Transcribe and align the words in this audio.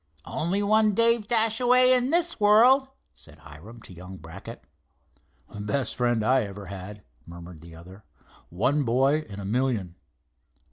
"Only 0.25 0.63
one 0.63 0.95
Dave 0.95 1.27
Dashaway 1.27 1.91
in 1.95 2.09
this 2.09 2.39
world," 2.39 2.87
said 3.13 3.37
Hiram, 3.37 3.83
to 3.83 3.93
young 3.93 4.17
Brackett. 4.17 4.63
"The 5.53 5.61
best 5.61 5.95
friend 5.95 6.25
I 6.25 6.41
ever 6.41 6.65
had!" 6.65 7.03
murmured 7.27 7.61
the 7.61 7.75
other. 7.75 8.03
"One 8.49 8.81
boy 8.81 9.19
in 9.29 9.39
a 9.39 9.45
million!" 9.45 9.93